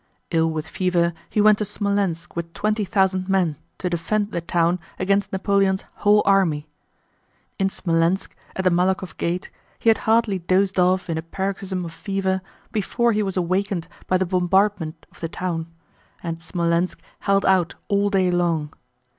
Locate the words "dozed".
10.39-10.79